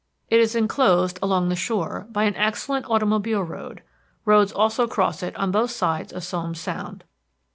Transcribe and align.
It 0.31 0.39
is 0.39 0.55
enclosed, 0.55 1.19
along 1.21 1.49
the 1.49 1.55
shore, 1.55 2.07
by 2.09 2.23
an 2.23 2.35
excellent 2.35 2.87
automobile 2.89 3.43
road; 3.43 3.83
roads 4.25 4.51
also 4.51 4.87
cross 4.87 5.21
it 5.21 5.35
on 5.35 5.51
both 5.51 5.69
sides 5.69 6.11
of 6.11 6.23
Somes 6.23 6.57
Sound. 6.59 7.03